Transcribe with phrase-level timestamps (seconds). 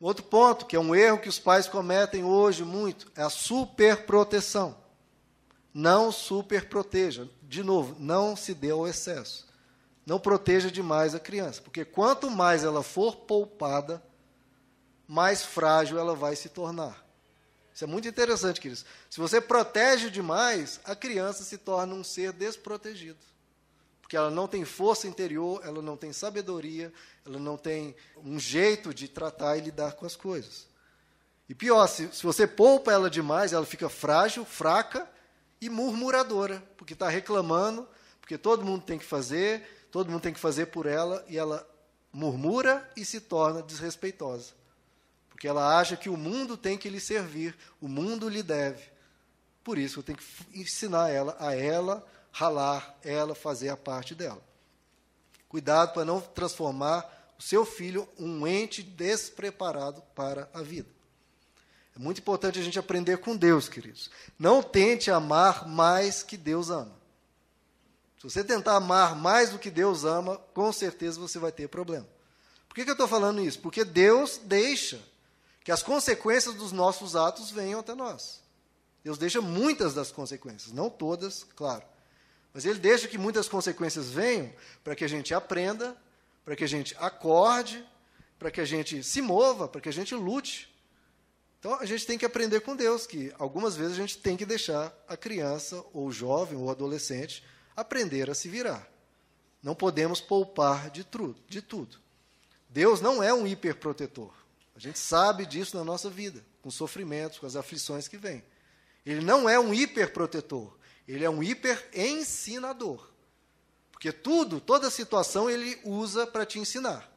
[0.00, 4.76] Outro ponto, que é um erro que os pais cometem hoje muito, é a superproteção.
[5.72, 7.28] Não superproteja.
[7.42, 9.46] De novo, não se dê ao excesso.
[10.04, 14.02] Não proteja demais a criança, porque quanto mais ela for poupada,
[15.08, 17.04] mais frágil ela vai se tornar.
[17.74, 18.84] Isso é muito interessante, queridos.
[19.10, 23.18] Se você protege demais, a criança se torna um ser desprotegido
[24.06, 26.92] porque ela não tem força interior, ela não tem sabedoria,
[27.24, 30.68] ela não tem um jeito de tratar e lidar com as coisas.
[31.48, 35.10] E pior, se, se você poupa ela demais, ela fica frágil, fraca
[35.60, 37.84] e murmuradora, porque está reclamando,
[38.20, 41.68] porque todo mundo tem que fazer, todo mundo tem que fazer por ela, e ela
[42.12, 44.52] murmura e se torna desrespeitosa.
[45.30, 48.84] Porque ela acha que o mundo tem que lhe servir, o mundo lhe deve.
[49.64, 50.24] Por isso eu tenho que
[50.60, 54.42] ensinar ela a ela ralar, ela fazer a parte dela.
[55.48, 60.88] Cuidado para não transformar o seu filho um ente despreparado para a vida.
[61.96, 64.10] É muito importante a gente aprender com Deus, queridos.
[64.38, 66.92] Não tente amar mais que Deus ama.
[68.18, 72.06] Se você tentar amar mais do que Deus ama, com certeza você vai ter problema.
[72.68, 73.60] Por que, que eu estou falando isso?
[73.60, 75.00] Porque Deus deixa
[75.64, 78.42] que as consequências dos nossos atos venham até nós.
[79.02, 81.95] Deus deixa muitas das consequências, não todas, claro.
[82.56, 84.50] Mas ele deixa que muitas consequências venham
[84.82, 85.94] para que a gente aprenda,
[86.42, 87.86] para que a gente acorde,
[88.38, 90.74] para que a gente se mova, para que a gente lute.
[91.58, 94.46] Então a gente tem que aprender com Deus que algumas vezes a gente tem que
[94.46, 97.44] deixar a criança, ou o jovem, ou o adolescente
[97.76, 98.90] aprender a se virar.
[99.62, 101.06] Não podemos poupar de,
[101.46, 101.98] de tudo.
[102.70, 104.32] Deus não é um hiperprotetor.
[104.74, 108.42] A gente sabe disso na nossa vida, com os sofrimentos, com as aflições que vêm.
[109.04, 110.74] Ele não é um hiperprotetor.
[111.06, 113.08] Ele é um hiper ensinador.
[113.92, 117.10] Porque tudo, toda situação, ele usa para te ensinar.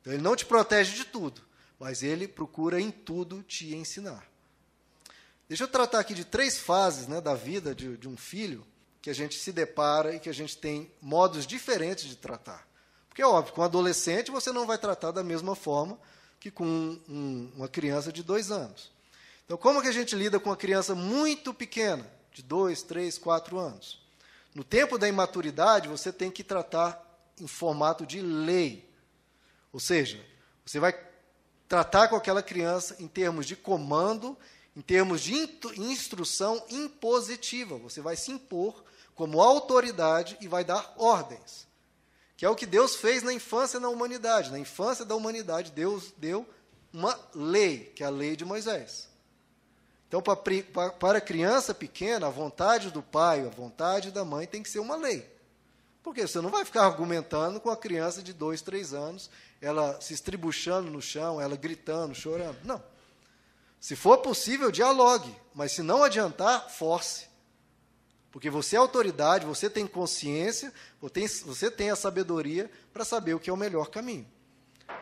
[0.00, 1.42] Então, ele não te protege de tudo,
[1.78, 4.26] mas ele procura em tudo te ensinar.
[5.48, 8.66] Deixa eu tratar aqui de três fases né, da vida de, de um filho
[9.02, 12.66] que a gente se depara e que a gente tem modos diferentes de tratar.
[13.08, 15.98] Porque é óbvio, com um adolescente você não vai tratar da mesma forma
[16.40, 18.90] que com um, uma criança de dois anos.
[19.44, 22.08] Então, como que a gente lida com uma criança muito pequena?
[22.32, 24.00] De dois, três, quatro anos.
[24.54, 27.00] No tempo da imaturidade, você tem que tratar
[27.40, 28.88] em formato de lei.
[29.72, 30.24] Ou seja,
[30.64, 30.94] você vai
[31.68, 34.36] tratar com aquela criança em termos de comando,
[34.76, 35.34] em termos de
[35.76, 37.78] instrução impositiva.
[37.78, 38.84] Você vai se impor
[39.14, 41.66] como autoridade e vai dar ordens.
[42.36, 44.50] Que é o que Deus fez na infância na humanidade.
[44.50, 46.46] Na infância da humanidade, Deus deu
[46.92, 49.08] uma lei, que é a lei de Moisés.
[50.12, 54.68] Então, para a criança pequena, a vontade do pai, a vontade da mãe tem que
[54.68, 55.26] ser uma lei.
[56.02, 60.12] Porque você não vai ficar argumentando com a criança de dois, três anos, ela se
[60.12, 62.58] estribuchando no chão, ela gritando, chorando.
[62.62, 62.84] Não.
[63.80, 65.34] Se for possível, dialogue.
[65.54, 67.26] Mas se não adiantar, force.
[68.30, 73.48] Porque você é autoridade, você tem consciência, você tem a sabedoria para saber o que
[73.48, 74.26] é o melhor caminho.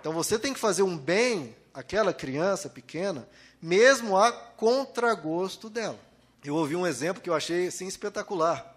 [0.00, 3.28] Então você tem que fazer um bem àquela criança pequena
[3.64, 5.98] mesmo a contragosto dela.
[6.44, 8.76] Eu ouvi um exemplo que eu achei assim, espetacular.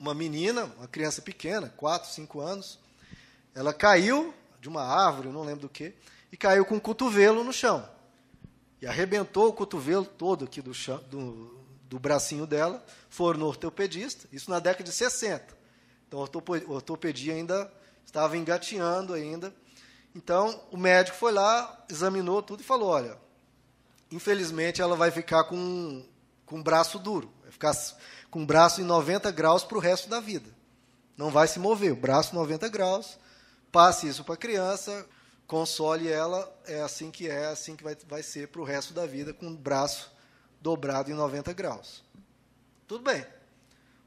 [0.00, 2.80] Uma menina, uma criança pequena, 4, 5 anos,
[3.54, 5.94] ela caiu de uma árvore, não lembro do que,
[6.32, 7.88] e caiu com o cotovelo no chão.
[8.82, 12.84] E arrebentou o cotovelo todo aqui do, chão, do, do bracinho dela.
[13.08, 15.56] Foram no ortopedista, isso na década de 60.
[16.08, 17.72] Então a ortopedia ainda
[18.04, 19.54] estava engateando ainda.
[20.16, 23.18] Então o médico foi lá, examinou tudo e falou: olha,
[24.10, 26.02] infelizmente ela vai ficar com,
[26.46, 27.76] com o braço duro, vai ficar
[28.30, 30.48] com o braço em 90 graus para o resto da vida.
[31.18, 33.18] Não vai se mover, o braço 90 graus,
[33.70, 35.06] passe isso para a criança,
[35.46, 39.04] console ela, é assim que é, assim que vai, vai ser para o resto da
[39.04, 40.10] vida, com o braço
[40.62, 42.02] dobrado em 90 graus.
[42.88, 43.26] Tudo bem.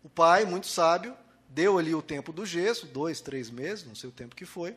[0.04, 1.16] O pai, muito sábio,
[1.48, 4.76] deu ali o tempo do gesso, dois, três meses, não sei o tempo que foi,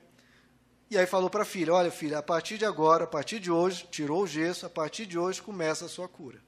[0.92, 3.50] e aí falou para a filha: Olha, filha, a partir de agora, a partir de
[3.50, 6.38] hoje, tirou o gesso, a partir de hoje começa a sua cura.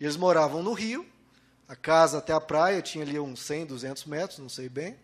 [0.00, 1.06] E eles moravam no Rio,
[1.68, 4.98] a casa até a praia tinha ali uns 100, 200 metros, não sei bem.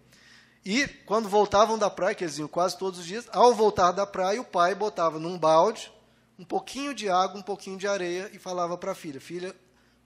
[0.64, 4.04] E quando voltavam da praia, que eles iam quase todos os dias, ao voltar da
[4.04, 5.92] praia, o pai botava num balde
[6.36, 9.54] um pouquinho de água, um pouquinho de areia e falava para a filha: Filha,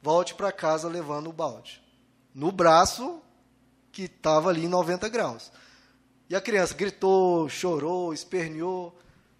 [0.02, 1.82] volte para casa levando o balde.
[2.35, 3.23] No braço
[3.91, 5.50] que estava ali em 90 graus.
[6.34, 8.92] E a criança gritou, chorou, esperneou.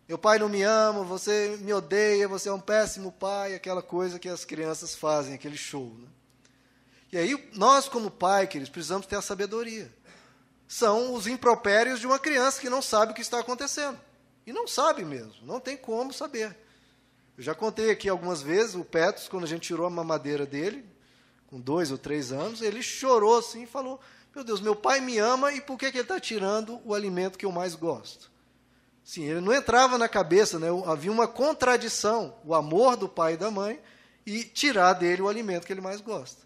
[0.07, 4.17] Meu pai não me ama, você me odeia, você é um péssimo pai, aquela coisa
[4.17, 5.93] que as crianças fazem, aquele show.
[5.99, 6.07] Né?
[7.11, 9.93] E aí, nós, como pai, queridos, precisamos ter a sabedoria.
[10.69, 13.99] São os impropérios de uma criança que não sabe o que está acontecendo.
[14.47, 16.57] E não sabe mesmo, não tem como saber.
[17.37, 20.87] Eu já contei aqui algumas vezes, o Petros, quando a gente tirou a mamadeira dele,
[21.49, 24.01] com dois ou três anos, ele chorou assim e falou:
[24.35, 27.39] Meu Deus, meu pai me ama e por que, que ele está tirando o alimento
[27.39, 28.31] que eu mais gosto?
[29.05, 30.69] Sim, ele não entrava na cabeça, né?
[30.87, 33.81] havia uma contradição, o amor do pai e da mãe
[34.27, 36.43] e tirar dele o alimento que ele mais gosta.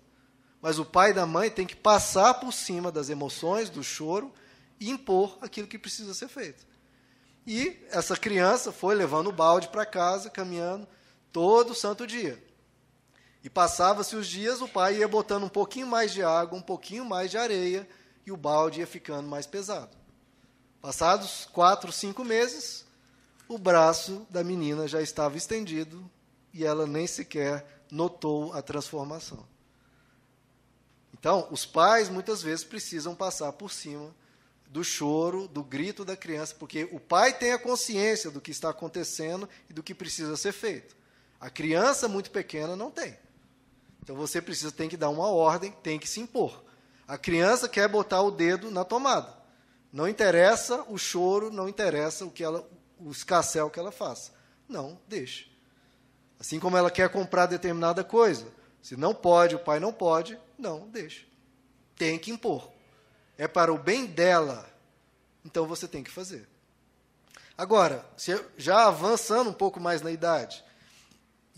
[0.61, 4.33] Mas o pai e da mãe tem que passar por cima das emoções, do choro
[4.81, 6.67] e impor aquilo que precisa ser feito.
[7.47, 10.87] E essa criança foi levando o balde para casa, caminhando
[11.33, 12.43] todo santo dia.
[13.43, 17.05] E passava-se os dias, o pai ia botando um pouquinho mais de água, um pouquinho
[17.05, 17.89] mais de areia,
[18.27, 19.97] e o balde ia ficando mais pesado.
[20.81, 22.85] Passados quatro, cinco meses,
[23.49, 26.09] o braço da menina já estava estendido
[26.53, 29.47] e ela nem sequer notou a transformação.
[31.15, 34.15] Então, os pais muitas vezes precisam passar por cima
[34.69, 38.71] do choro, do grito da criança, porque o pai tem a consciência do que está
[38.71, 40.95] acontecendo e do que precisa ser feito.
[41.41, 43.17] A criança muito pequena não tem.
[44.09, 46.65] Então você precisa tem que dar uma ordem, tem que se impor.
[47.07, 49.37] A criança quer botar o dedo na tomada.
[49.93, 52.67] Não interessa o choro, não interessa o que ela,
[52.99, 54.33] o escassel que ela faça.
[54.67, 55.45] Não, deixa.
[56.41, 58.47] Assim como ela quer comprar determinada coisa,
[58.81, 61.27] se não pode, o pai não pode, não, deixa.
[61.95, 62.71] Tem que impor
[63.39, 64.69] é para o bem dela,
[65.45, 66.47] então você tem que fazer.
[67.57, 68.05] Agora,
[68.57, 70.65] já avançando um pouco mais na idade,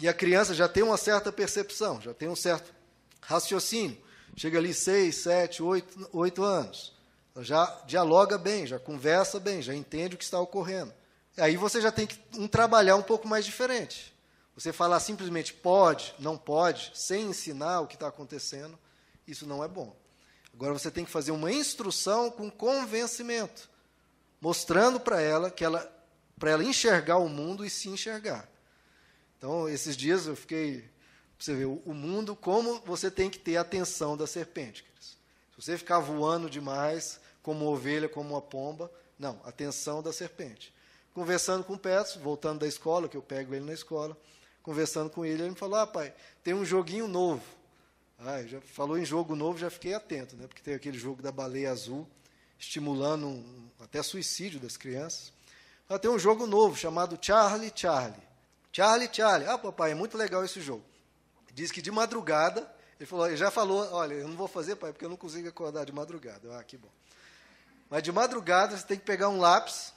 [0.00, 2.72] e a criança já tem uma certa percepção, já tem um certo
[3.20, 3.98] raciocínio,
[4.36, 6.94] chega ali seis, sete, oito, oito anos,
[7.40, 10.92] já dialoga bem, já conversa bem, já entende o que está ocorrendo.
[11.36, 14.14] Aí você já tem que um trabalhar um pouco mais diferente.
[14.54, 18.78] Você falar simplesmente pode, não pode, sem ensinar o que está acontecendo,
[19.26, 19.94] isso não é bom.
[20.52, 23.70] Agora você tem que fazer uma instrução com convencimento,
[24.40, 25.90] mostrando para ela que ela
[26.38, 28.48] para ela enxergar o mundo e se enxergar.
[29.40, 30.84] Então, esses dias eu fiquei
[31.38, 34.84] você ver o mundo como você tem que ter a atenção da serpente.
[35.00, 35.16] Se
[35.56, 40.74] você ficar voando demais, como ovelha, como uma pomba, não, atenção da serpente.
[41.14, 44.14] Conversando com o Petros, voltando da escola, que eu pego ele na escola,
[44.62, 46.12] conversando com ele, ele me falou: "Ah, pai,
[46.44, 47.42] tem um joguinho novo.
[48.18, 50.46] Ah, já falou em jogo novo, já fiquei atento, né?
[50.46, 52.06] Porque tem aquele jogo da baleia azul,
[52.58, 55.32] estimulando um, até suicídio das crianças.
[55.88, 58.29] Ah, tem um jogo novo chamado Charlie Charlie.
[58.72, 59.48] Charlie Charlie.
[59.48, 60.84] Ah, papai, é muito legal esse jogo.
[61.52, 64.92] Diz que de madrugada, ele, falou, ele já falou, olha, eu não vou fazer, pai,
[64.92, 66.58] porque eu não consigo acordar de madrugada.
[66.58, 66.90] Ah, que bom.
[67.88, 69.92] Mas de madrugada você tem que pegar um lápis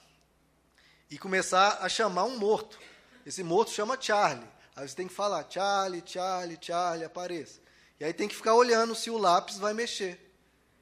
[1.10, 2.78] e começar a chamar um morto.
[3.24, 4.48] Esse morto chama Charlie.
[4.74, 7.60] Aí você tem que falar, Charlie, Charlie, Charlie, apareça.
[8.00, 10.20] E aí tem que ficar olhando se o lápis vai mexer.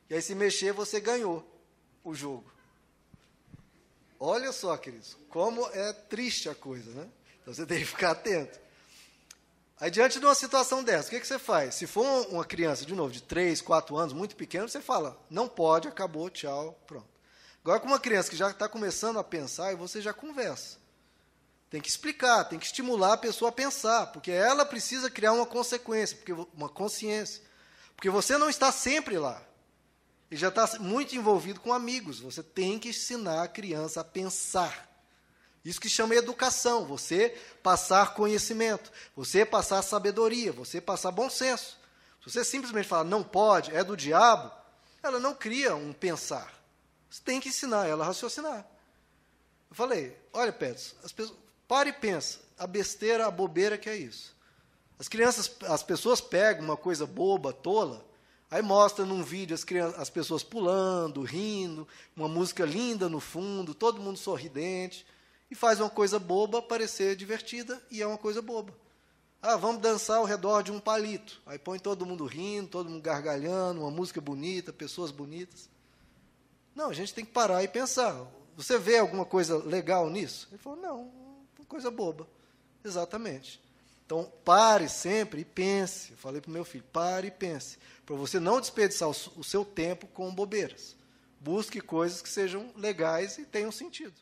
[0.09, 1.43] E aí, se mexer, você ganhou
[2.05, 2.53] o jogo.
[4.21, 7.09] Olha só, queridos, como é triste a coisa, né?
[7.43, 8.61] Então você tem que ficar atento.
[9.83, 11.75] Aí, diante de uma situação dessa, o que, que você faz?
[11.75, 15.49] Se for uma criança, de novo, de 3, 4 anos, muito pequena, você fala, não
[15.49, 17.09] pode, acabou, tchau, pronto.
[17.65, 20.79] Agora, com uma criança que já está começando a pensar, e você já conversa.
[21.69, 25.47] Tem que explicar, tem que estimular a pessoa a pensar, porque ela precisa criar uma
[25.47, 27.43] consequência, porque uma consciência.
[27.97, 29.43] Porque você não está sempre lá.
[30.31, 32.21] E já está muito envolvido com amigos.
[32.21, 34.92] Você tem que ensinar a criança a pensar.
[35.65, 41.79] Isso que chama educação, você passar conhecimento, você passar sabedoria, você passar bom senso.
[42.21, 44.51] Se você simplesmente fala não pode, é do diabo,
[45.03, 46.53] ela não cria um pensar.
[47.09, 48.67] Você tem que ensinar ela a raciocinar.
[49.71, 51.39] Eu falei, olha, Pedro, as pessoas,
[51.69, 54.35] para e pensa, a besteira, a bobeira que é isso.
[54.99, 58.05] As crianças, as pessoas pegam uma coisa boba, tola,
[58.51, 63.75] aí mostra num vídeo as, crianças, as pessoas pulando, rindo, uma música linda no fundo,
[63.75, 65.07] todo mundo sorridente,
[65.53, 68.73] e faz uma coisa boba parecer divertida, e é uma coisa boba.
[69.43, 71.43] Ah, vamos dançar ao redor de um palito.
[71.45, 75.69] Aí põe todo mundo rindo, todo mundo gargalhando, uma música bonita, pessoas bonitas.
[76.75, 78.27] Não, a gente tem que parar e pensar.
[78.57, 80.49] Você vê alguma coisa legal nisso?
[80.51, 81.13] Ele falou, não,
[81.69, 82.27] Coisa boba.
[82.83, 83.61] Exatamente.
[84.07, 86.13] Então, pare sempre e pense.
[86.13, 87.77] Eu falei para o meu filho, pare e pense.
[88.07, 90.97] Para você não desperdiçar o seu tempo com bobeiras.
[91.41, 94.15] Busque coisas que sejam legais e tenham sentido.